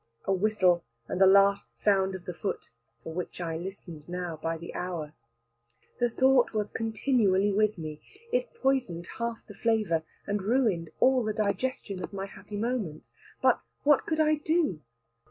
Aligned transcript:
A 0.25 0.33
whistle 0.33 0.83
and 1.07 1.21
the 1.21 1.27
last 1.27 1.77
sound 1.77 2.15
of 2.15 2.25
the 2.25 2.33
foot, 2.33 2.71
for 3.03 3.13
which 3.13 3.39
I 3.39 3.55
listened 3.55 4.09
now 4.09 4.35
by 4.41 4.57
the 4.57 4.73
hour. 4.73 5.13
This 5.99 6.13
thought 6.13 6.53
was 6.53 6.71
continually 6.71 7.53
with 7.53 7.77
me. 7.77 8.01
It 8.31 8.51
poisoned 8.55 9.05
half 9.19 9.45
the 9.45 9.53
flavour 9.53 10.01
and 10.25 10.41
ruined 10.41 10.89
all 10.99 11.23
the 11.23 11.33
digestion 11.33 12.03
of 12.03 12.13
my 12.13 12.25
happy 12.25 12.57
moments. 12.57 13.13
But 13.43 13.61
what 13.83 14.07
could 14.07 14.19
I 14.19 14.37
do? 14.37 14.81